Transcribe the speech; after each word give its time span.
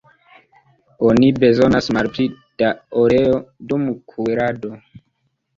Oni 1.09 1.27
bezonas 1.43 1.89
malpli 1.99 2.25
da 2.63 2.71
oleo 3.03 3.37
dum 3.73 3.87
kuirado. 4.15 4.73